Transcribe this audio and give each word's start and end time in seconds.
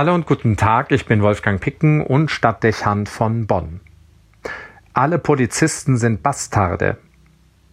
Hallo 0.00 0.14
und 0.14 0.24
guten 0.24 0.56
Tag, 0.56 0.92
ich 0.92 1.04
bin 1.04 1.20
Wolfgang 1.20 1.60
Picken 1.60 2.00
und 2.00 2.30
Stadtdechant 2.30 3.06
von 3.06 3.46
Bonn. 3.46 3.80
Alle 4.94 5.18
Polizisten 5.18 5.98
sind 5.98 6.22
Bastarde. 6.22 6.96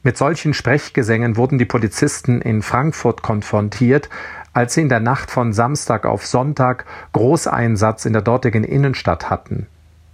Mit 0.03 0.17
solchen 0.17 0.53
Sprechgesängen 0.53 1.37
wurden 1.37 1.57
die 1.57 1.63
Polizisten 1.63 2.41
in 2.41 2.63
Frankfurt 2.63 3.21
konfrontiert, 3.21 4.09
als 4.51 4.73
sie 4.73 4.81
in 4.81 4.89
der 4.89 4.99
Nacht 4.99 5.31
von 5.31 5.53
Samstag 5.53 6.05
auf 6.05 6.25
Sonntag 6.25 6.83
Großeinsatz 7.13 8.03
in 8.03 8.11
der 8.11 8.23
dortigen 8.23 8.65
Innenstadt 8.65 9.29
hatten. 9.29 9.67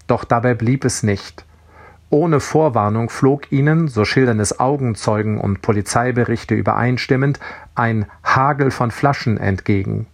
Doch 0.05 0.23
dabei 0.23 0.54
blieb 0.54 0.86
es 0.86 1.02
nicht. 1.02 1.45
Ohne 2.11 2.39
Vorwarnung 2.41 3.09
flog 3.09 3.52
ihnen, 3.52 3.88
so 3.88 4.05
schildern 4.05 4.39
es 4.39 4.59
Augenzeugen 4.59 5.39
und 5.39 5.64
Polizeiberichte 5.64 6.54
übereinstimmend, 6.54 7.39
ein 7.73 8.05
Hagel 8.23 8.70
von 8.70 8.91
Flaschen 8.91 9.39
entgegen. 9.39 10.05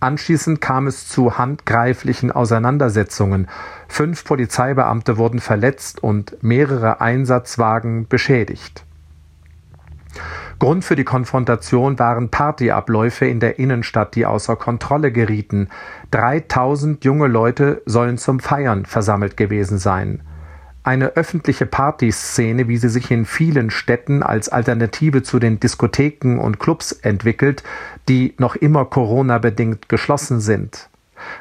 Anschließend 0.00 0.60
kam 0.60 0.86
es 0.86 1.08
zu 1.08 1.38
handgreiflichen 1.38 2.30
Auseinandersetzungen. 2.30 3.48
Fünf 3.88 4.24
Polizeibeamte 4.24 5.16
wurden 5.16 5.40
verletzt 5.40 6.02
und 6.02 6.36
mehrere 6.42 7.00
Einsatzwagen 7.00 8.06
beschädigt. 8.06 8.84
Grund 10.58 10.84
für 10.84 10.96
die 10.96 11.04
Konfrontation 11.04 11.98
waren 11.98 12.30
Partyabläufe 12.30 13.26
in 13.26 13.40
der 13.40 13.58
Innenstadt, 13.58 14.14
die 14.14 14.26
außer 14.26 14.56
Kontrolle 14.56 15.12
gerieten. 15.12 15.68
3000 16.10 17.04
junge 17.04 17.26
Leute 17.26 17.82
sollen 17.84 18.16
zum 18.16 18.40
Feiern 18.40 18.86
versammelt 18.86 19.36
gewesen 19.36 19.78
sein 19.78 20.22
eine 20.86 21.16
öffentliche 21.16 21.66
Partyszene, 21.66 22.68
wie 22.68 22.76
sie 22.76 22.88
sich 22.88 23.10
in 23.10 23.24
vielen 23.24 23.70
Städten 23.70 24.22
als 24.22 24.48
Alternative 24.48 25.22
zu 25.22 25.40
den 25.40 25.58
Diskotheken 25.58 26.38
und 26.38 26.60
Clubs 26.60 26.92
entwickelt, 26.92 27.64
die 28.08 28.34
noch 28.38 28.54
immer 28.54 28.84
Corona-bedingt 28.84 29.88
geschlossen 29.88 30.40
sind. 30.40 30.88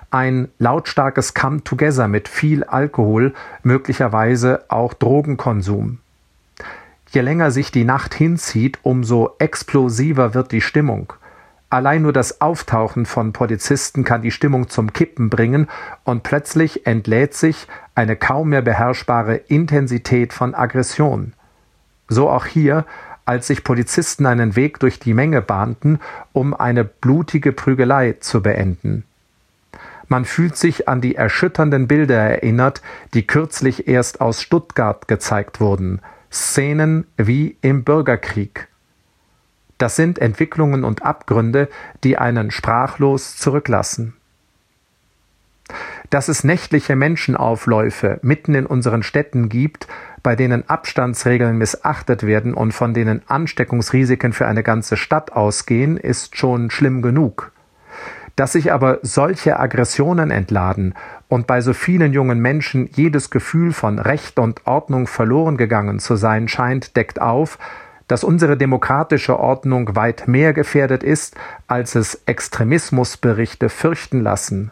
Ein 0.10 0.48
lautstarkes 0.58 1.36
Come-Together 1.36 2.08
mit 2.08 2.28
viel 2.28 2.64
Alkohol, 2.64 3.34
möglicherweise 3.62 4.66
auch 4.70 4.96
Drogenkonsum. 4.96 6.00
Je 7.12 7.22
länger 7.22 7.52
sich 7.52 7.72
die 7.72 7.84
Nacht 7.84 8.16
hinzieht, 8.16 8.80
umso 8.82 9.36
explosiver 9.38 10.34
wird 10.34 10.52
die 10.54 10.62
Stimmung. 10.62 11.14
Allein 11.76 12.04
nur 12.04 12.14
das 12.14 12.40
Auftauchen 12.40 13.06
von 13.06 13.34
Polizisten 13.34 14.06
kann 14.06 14.22
die 14.22 14.32
Stimmung 14.32 14.70
zum 14.70 14.94
Kippen 14.94 15.30
bringen 15.30 15.68
und 16.06 16.24
plötzlich 16.24 16.88
entlädt 16.88 17.34
sich 17.34 17.68
eine 17.96 18.16
kaum 18.16 18.48
mehr 18.48 18.62
beherrschbare 18.62 19.36
Intensität 19.36 20.32
von 20.32 20.56
Aggression. 20.56 21.34
So 22.08 22.30
auch 22.30 22.46
hier, 22.46 22.86
als 23.26 23.48
sich 23.48 23.66
Polizisten 23.66 24.26
einen 24.26 24.56
Weg 24.56 24.80
durch 24.80 25.00
die 25.00 25.14
Menge 25.14 25.42
bahnten, 25.42 26.00
um 26.32 26.54
eine 26.54 26.86
blutige 26.86 27.52
Prügelei 27.52 28.16
zu 28.22 28.42
beenden. 28.42 29.04
Man 30.08 30.24
fühlt 30.24 30.56
sich 30.56 30.88
an 30.88 31.02
die 31.02 31.16
erschütternden 31.16 31.90
Bilder 31.90 32.16
erinnert, 32.16 32.82
die 33.14 33.28
kürzlich 33.28 33.90
erst 33.90 34.22
aus 34.22 34.42
Stuttgart 34.42 35.10
gezeigt 35.10 35.60
wurden, 35.60 36.00
Szenen 36.32 37.06
wie 37.18 37.58
im 37.60 37.84
Bürgerkrieg. 37.84 38.70
Das 39.78 39.96
sind 39.96 40.20
Entwicklungen 40.20 40.84
und 40.84 41.04
Abgründe, 41.04 41.70
die 42.04 42.18
einen 42.18 42.52
sprachlos 42.52 43.36
zurücklassen. 43.36 44.14
Dass 46.10 46.28
es 46.28 46.44
nächtliche 46.44 46.96
Menschenaufläufe 46.96 48.20
mitten 48.22 48.54
in 48.54 48.66
unseren 48.66 49.04
Städten 49.04 49.50
gibt, 49.50 49.88
bei 50.22 50.36
denen 50.36 50.70
Abstandsregeln 50.70 51.58
missachtet 51.58 52.24
werden 52.24 52.54
und 52.54 52.72
von 52.72 52.94
denen 52.94 53.22
Ansteckungsrisiken 53.28 54.32
für 54.32 54.48
eine 54.48 54.64
ganze 54.64 54.98
Stadt 54.98 55.34
ausgehen, 55.34 55.98
ist 55.98 56.38
schon 56.38 56.70
schlimm 56.70 57.02
genug. 57.02 57.52
Dass 58.36 58.52
sich 58.52 58.72
aber 58.72 59.00
solche 59.02 59.60
Aggressionen 59.60 60.30
entladen 60.30 60.94
und 61.28 61.48
bei 61.48 61.62
so 61.62 61.74
vielen 61.74 62.14
jungen 62.14 62.40
Menschen 62.40 62.90
jedes 62.94 63.30
Gefühl 63.30 63.72
von 63.72 63.98
Recht 63.98 64.40
und 64.40 64.68
Ordnung 64.68 65.08
verloren 65.08 65.58
gegangen 65.58 66.00
zu 66.00 66.16
sein 66.16 66.48
scheint, 66.48 66.96
deckt 66.96 67.22
auf, 67.22 67.58
dass 68.08 68.24
unsere 68.24 68.58
demokratische 68.58 69.40
Ordnung 69.40 69.96
weit 69.96 70.28
mehr 70.28 70.54
gefährdet 70.54 71.04
ist, 71.04 71.36
als 71.68 71.96
es 71.96 72.22
Extremismusberichte 72.26 73.70
fürchten 73.70 74.22
lassen. 74.22 74.72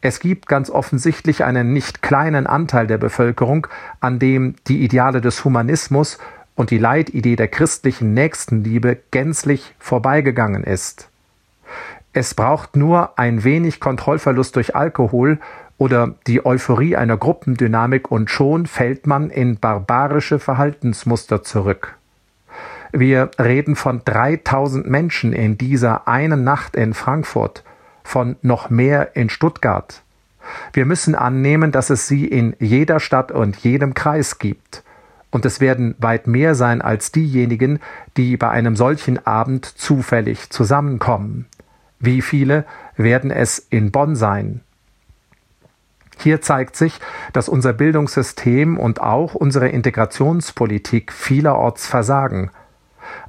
Es 0.00 0.18
gibt 0.18 0.48
ganz 0.48 0.68
offensichtlich 0.68 1.44
einen 1.44 1.72
nicht 1.72 2.02
kleinen 2.02 2.46
Anteil 2.46 2.88
der 2.88 2.98
Bevölkerung, 2.98 3.68
an 4.00 4.18
dem 4.18 4.56
die 4.66 4.82
Ideale 4.82 5.20
des 5.20 5.44
Humanismus 5.44 6.18
und 6.56 6.70
die 6.70 6.78
Leitidee 6.78 7.36
der 7.36 7.48
christlichen 7.48 8.12
Nächstenliebe 8.12 8.98
gänzlich 9.12 9.74
vorbeigegangen 9.78 10.64
ist. 10.64 11.08
Es 12.12 12.34
braucht 12.34 12.76
nur 12.76 13.18
ein 13.18 13.44
wenig 13.44 13.80
Kontrollverlust 13.80 14.56
durch 14.56 14.76
Alkohol 14.76 15.38
oder 15.78 16.14
die 16.26 16.44
Euphorie 16.44 16.96
einer 16.96 17.16
Gruppendynamik 17.16 18.10
und 18.10 18.28
schon 18.28 18.66
fällt 18.66 19.06
man 19.06 19.30
in 19.30 19.58
barbarische 19.58 20.38
Verhaltensmuster 20.38 21.42
zurück. 21.42 21.96
Wir 22.92 23.30
reden 23.38 23.74
von 23.74 24.02
3000 24.04 24.88
Menschen 24.88 25.32
in 25.32 25.56
dieser 25.56 26.06
einen 26.06 26.44
Nacht 26.44 26.76
in 26.76 26.92
Frankfurt, 26.92 27.64
von 28.04 28.36
noch 28.42 28.68
mehr 28.68 29.16
in 29.16 29.30
Stuttgart. 29.30 30.02
Wir 30.74 30.84
müssen 30.84 31.14
annehmen, 31.14 31.72
dass 31.72 31.88
es 31.88 32.06
sie 32.06 32.26
in 32.26 32.54
jeder 32.58 33.00
Stadt 33.00 33.32
und 33.32 33.56
jedem 33.56 33.94
Kreis 33.94 34.38
gibt. 34.38 34.82
Und 35.30 35.46
es 35.46 35.60
werden 35.60 35.94
weit 35.98 36.26
mehr 36.26 36.54
sein 36.54 36.82
als 36.82 37.10
diejenigen, 37.12 37.80
die 38.18 38.36
bei 38.36 38.50
einem 38.50 38.76
solchen 38.76 39.24
Abend 39.26 39.64
zufällig 39.64 40.50
zusammenkommen. 40.50 41.46
Wie 41.98 42.20
viele 42.20 42.66
werden 42.98 43.30
es 43.30 43.58
in 43.58 43.90
Bonn 43.90 44.16
sein? 44.16 44.60
Hier 46.18 46.42
zeigt 46.42 46.76
sich, 46.76 47.00
dass 47.32 47.48
unser 47.48 47.72
Bildungssystem 47.72 48.76
und 48.76 49.00
auch 49.00 49.34
unsere 49.34 49.68
Integrationspolitik 49.68 51.10
vielerorts 51.10 51.86
versagen– 51.86 52.50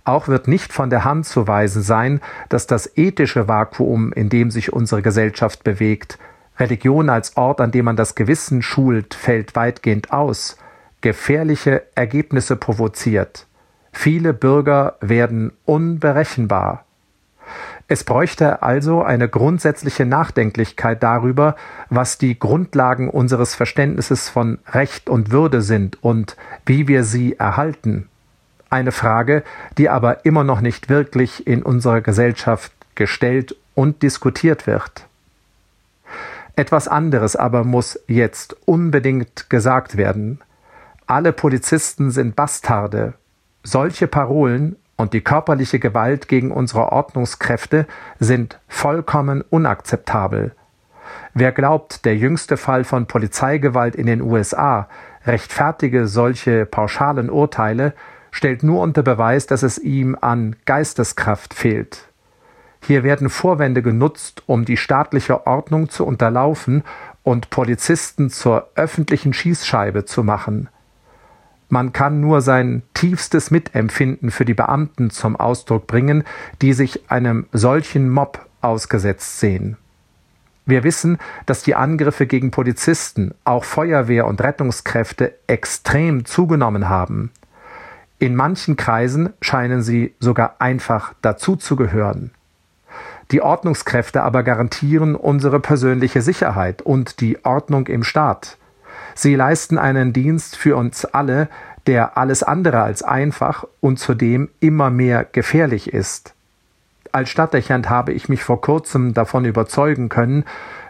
auch 0.04 0.28
wird 0.28 0.48
nicht 0.48 0.74
von 0.74 0.90
der 0.90 1.04
Hand 1.04 1.26
zu 1.26 1.48
weisen 1.48 1.82
sein, 1.82 2.22
dass 2.50 2.68
das 2.68 2.98
ethische 2.98 3.48
Vakuum, 3.48 4.12
in 4.14 4.30
dem 4.30 4.52
sich 4.52 4.74
unsere 4.74 5.02
Gesellschaft 5.02 5.64
bewegt, 5.64 6.18
Religion 6.60 7.10
als 7.10 7.36
Ort, 7.36 7.62
an 7.62 7.72
dem 7.72 7.86
man 7.86 7.96
das 7.96 8.16
Gewissen 8.16 8.62
schult, 8.62 9.14
fällt 9.16 9.56
weitgehend 9.56 10.12
aus, 10.14 10.58
gefährliche 11.02 11.84
Ergebnisse 11.96 12.56
provoziert. 12.56 13.48
Viele 13.92 14.34
Bürger 14.34 14.98
werden 15.02 15.52
unberechenbar. 15.66 16.86
Es 17.88 18.04
bräuchte 18.04 18.64
also 18.64 19.04
eine 19.04 19.28
grundsätzliche 19.28 20.06
Nachdenklichkeit 20.06 21.04
darüber, 21.04 21.56
was 21.90 22.18
die 22.18 22.40
Grundlagen 22.40 23.10
unseres 23.10 23.56
Verständnisses 23.56 24.30
von 24.30 24.60
Recht 24.72 25.10
und 25.10 25.32
Würde 25.32 25.62
sind 25.62 26.02
und 26.02 26.38
wie 26.66 26.88
wir 26.88 27.04
sie 27.04 27.36
erhalten. 27.38 28.10
Eine 28.73 28.91
Frage, 28.91 29.44
die 29.78 29.88
aber 29.88 30.25
immer 30.25 30.44
noch 30.44 30.59
nicht 30.59 30.89
wirklich 30.89 31.45
in 31.45 31.61
unserer 31.61 32.01
Gesellschaft 32.01 32.72
gestellt 32.95 33.56
und 33.75 34.01
diskutiert 34.01 34.66
wird. 34.66 35.06
Etwas 36.56 36.88
anderes 36.88 37.35
aber 37.35 37.66
muss 37.66 38.00
jetzt 38.07 38.56
unbedingt 38.66 39.51
gesagt 39.51 39.95
werden. 39.95 40.41
Alle 41.06 41.34
Polizisten 41.34 42.09
sind 42.09 42.35
Bastarde. 42.35 43.13
Solche 43.61 44.07
Parolen 44.07 44.75
und 44.95 45.13
die 45.13 45.22
körperliche 45.22 45.78
Gewalt 45.78 46.28
gegen 46.28 46.50
unsere 46.50 46.91
Ordnungskräfte 46.91 47.85
sind 48.19 48.57
vollkommen 48.67 49.44
unakzeptabel. 49.51 50.55
Wer 51.35 51.51
glaubt, 51.51 52.05
der 52.05 52.17
jüngste 52.17 52.57
Fall 52.57 52.85
von 52.85 53.05
Polizeigewalt 53.05 53.95
in 53.95 54.07
den 54.07 54.23
USA 54.23 54.90
rechtfertige 55.28 56.07
solche 56.07 56.66
pauschalen 56.66 57.29
Urteile, 57.29 57.94
stellt 58.34 58.64
nur 58.64 58.82
unter 58.82 59.04
Beweis, 59.04 59.46
dass 59.46 59.64
es 59.64 59.78
ihm 59.78 60.18
an 60.20 60.56
Geisteskraft 60.66 61.54
fehlt. 61.54 62.10
Hier 62.82 63.04
werden 63.04 63.30
Vorwände 63.30 63.82
genutzt, 63.82 64.44
um 64.48 64.66
die 64.66 64.76
staatliche 64.76 65.48
Ordnung 65.48 65.88
zu 65.88 66.06
unterlaufen 66.06 66.84
und 67.22 67.52
Polizisten 67.52 68.30
zur 68.30 68.70
öffentlichen 68.76 69.34
Schießscheibe 69.34 70.03
zu 70.03 70.24
machen. 70.24 70.68
Man 71.70 71.94
kann 71.94 72.20
nur 72.20 72.41
sein 72.41 72.82
tiefstes 72.94 73.52
Mitempfinden 73.52 74.32
für 74.32 74.46
die 74.46 74.53
Beamten 74.53 75.12
zum 75.12 75.36
Ausdruck 75.36 75.88
bringen, 75.88 76.24
die 76.62 76.74
sich 76.74 77.09
einem 77.09 77.46
solchen 77.53 78.09
Mob 78.09 78.46
ausgesetzt 78.62 79.40
sehen. 79.40 79.78
Wir 80.66 80.84
wissen, 80.84 81.20
dass 81.46 81.62
die 81.62 81.76
Angriffe 81.76 82.26
gegen 82.26 82.52
Polizisten, 82.52 83.36
auch 83.44 83.64
Feuerwehr 83.64 84.26
und 84.26 84.41
Rettungskräfte 84.41 85.36
extrem 85.47 86.26
zugenommen 86.26 86.90
haben. 86.90 87.32
In 88.23 88.35
manchen 88.35 88.78
Kreisen 88.78 89.34
scheinen 89.41 89.81
sie 89.81 90.16
sogar 90.17 90.55
einfach 90.59 91.14
dazuzugehören. 91.22 92.31
Die 93.31 93.41
Ordnungskräfte 93.41 94.23
aber 94.23 94.43
garantieren 94.43 95.16
unsere 95.16 95.59
persönliche 95.59 96.22
Sicherheit 96.22 96.81
und 96.81 97.20
die 97.20 97.43
Ordnung 97.43 97.87
im 97.87 98.05
Staat. 98.05 98.58
Sie 99.14 99.35
leisten 99.35 99.78
einen 99.78 100.14
Dienst 100.14 100.55
für 100.55 100.78
uns 100.78 101.03
alle, 101.03 101.49
der 101.85 102.17
alles 102.17 102.43
andere 102.43 102.81
als 102.81 103.03
einfach 103.03 103.66
und 103.81 103.99
zudem 103.99 104.49
immer 104.61 104.90
mehr 104.90 105.26
gefährlich 105.29 105.93
ist. 105.93 106.34
Als 107.16 107.30
Stadtdechant 107.30 107.92
habe 107.92 108.12
ich 108.12 108.28
mich 108.28 108.44
vor 108.44 108.60
kurzem 108.60 109.14
davon 109.14 109.46
überzeugen 109.46 110.10
können, 110.10 110.46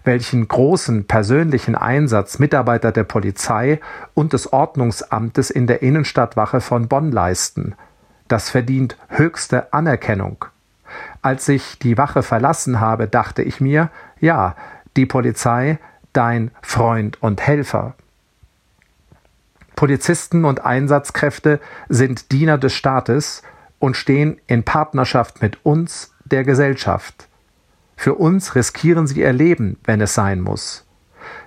welchen 0.06 0.48
großen 0.48 1.06
persönlichen 1.06 1.76
Einsatz 1.76 2.40
Mitarbeiter 2.40 2.94
der 2.94 3.04
Polizei 3.04 3.82
und 4.14 4.32
des 4.32 4.54
Ordnungsamtes 4.54 5.50
in 5.50 5.68
der 5.68 5.82
Innenstadtwache 5.82 6.62
von 6.62 6.88
Bonn 6.88 7.12
leisten. 7.12 7.76
Das 8.30 8.50
verdient 8.50 8.98
höchste 9.10 9.74
Anerkennung. 9.74 10.46
Als 11.22 11.50
ich 11.50 11.78
die 11.80 11.98
Wache 11.98 12.24
verlassen 12.24 12.80
habe, 12.80 13.10
dachte 13.10 13.42
ich 13.42 13.60
mir, 13.60 13.90
ja, 14.22 14.56
die 14.96 15.06
Polizei, 15.06 15.78
dein 16.14 16.52
Freund 16.62 17.22
und 17.22 17.42
Helfer. 17.42 17.96
Polizisten 19.76 20.46
und 20.46 20.64
Einsatzkräfte 20.64 21.60
sind 21.90 22.32
Diener 22.32 22.58
des 22.58 22.72
Staates 22.72 23.44
und 23.80 23.98
stehen 23.98 24.40
in 24.48 24.64
Partnerschaft 24.64 25.42
mit 25.42 25.66
uns, 25.66 26.13
der 26.34 26.44
Gesellschaft. 26.44 27.28
Für 27.96 28.16
uns 28.16 28.56
riskieren 28.56 29.06
sie 29.06 29.22
ihr 29.22 29.32
Leben, 29.32 29.78
wenn 29.84 30.02
es 30.02 30.16
sein 30.16 30.42
muss. 30.42 30.84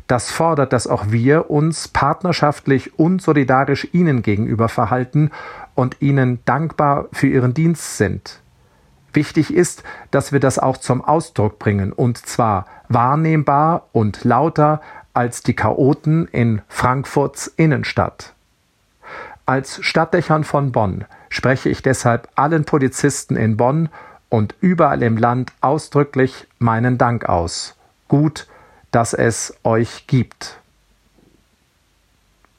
Das 0.07 0.31
fordert, 0.31 0.73
dass 0.73 0.87
auch 0.87 1.11
wir 1.11 1.51
uns 1.51 1.89
partnerschaftlich 1.89 2.97
und 2.99 3.21
solidarisch 3.21 3.89
ihnen 3.93 4.23
gegenüber 4.23 4.69
verhalten 4.69 5.33
und 5.75 6.01
ihnen 6.01 6.39
dankbar 6.45 7.09
für 7.13 7.27
ihren 7.27 7.53
Dienst 7.53 7.99
sind. 7.99 8.41
Wichtig 9.13 9.53
ist, 9.53 9.83
dass 10.13 10.33
wir 10.33 10.39
das 10.39 10.61
auch 10.61 10.77
zum 10.77 11.03
Ausdruck 11.03 11.59
bringen, 11.59 11.93
und 11.93 12.19
zwar 12.19 12.67
wahrnehmbar 12.89 13.89
und 13.93 14.23
lauter 14.23 14.81
als 15.15 15.43
die 15.43 15.57
Chaoten 15.57 16.29
in 16.29 16.63
Frankfurts 16.69 17.49
Innenstadt. 17.49 18.35
Als 19.47 19.85
Stadtdächern 19.85 20.45
von 20.45 20.71
Bonn 20.71 21.07
spreche 21.29 21.71
ich 21.71 21.83
deshalb 21.83 22.29
allen 22.37 22.65
Polizisten 22.65 23.35
in 23.37 23.57
Bonn 23.57 23.89
und 24.29 24.55
überall 24.61 25.03
im 25.03 25.17
Land 25.17 25.53
ausdrücklich 25.61 26.47
meinen 26.59 26.99
Dank 26.99 27.29
aus. 27.29 27.77
Gut, 28.09 28.47
dass 28.91 29.15
es 29.15 29.57
euch 29.65 30.07
gibt. 30.07 30.59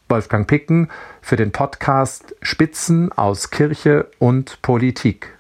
Wolfgang 0.10 0.48
Picken 0.48 0.90
für 1.22 1.36
den 1.36 1.52
Podcast 1.52 2.36
Spitzen 2.42 3.12
aus 3.12 3.50
Kirche 3.50 4.10
und 4.20 4.62
Politik. 4.62 5.37